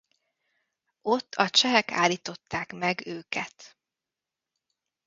Ott 1.01 1.35
a 1.35 1.49
csehek 1.49 1.91
állították 1.91 2.73
meg 2.73 3.05
őket. 3.05 3.77